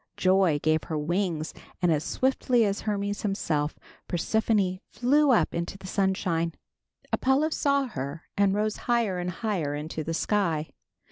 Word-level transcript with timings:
Joy 0.17 0.57
gave 0.63 0.85
her 0.85 0.97
wings, 0.97 1.53
and 1.79 1.91
as 1.91 2.03
swiftly 2.03 2.65
as 2.65 2.81
Hermes 2.81 3.21
himself, 3.21 3.77
Persephone 4.07 4.79
flew 4.89 5.29
up 5.29 5.53
into 5.53 5.77
the 5.77 5.85
sunshine. 5.85 6.55
Apollo 7.13 7.51
saw 7.51 7.85
her 7.85 8.23
and 8.35 8.55
rose 8.55 8.77
higher 8.89 9.19
and 9.19 9.29
higher 9.29 9.75
into 9.75 10.03
the 10.03 10.15
sky. 10.15 10.69